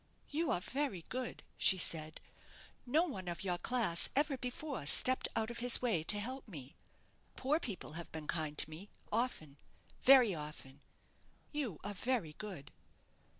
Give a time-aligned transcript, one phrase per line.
[0.31, 2.21] "You are very good," she said;
[2.87, 6.75] "no one of your class ever before stepped out of his way to help me.
[7.35, 9.57] Poor people have been kind to me often
[10.01, 10.81] very often.
[11.51, 12.71] You are very good."